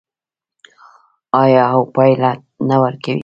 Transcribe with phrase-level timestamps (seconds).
[1.41, 2.31] آیا او پایله
[2.69, 3.17] نه ورکوي؟